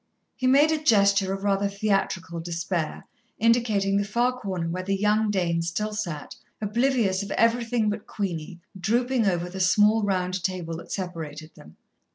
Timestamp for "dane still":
5.29-5.93